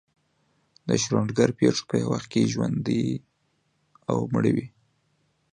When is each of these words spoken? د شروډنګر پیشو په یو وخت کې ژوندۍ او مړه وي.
د 0.87 0.89
شروډنګر 1.03 1.49
پیشو 1.59 1.87
په 1.89 1.95
یو 2.01 2.09
وخت 2.13 2.27
کې 2.31 2.49
ژوندۍ 2.53 3.05
او 4.09 4.17
مړه 4.33 4.51
وي. 4.55 4.67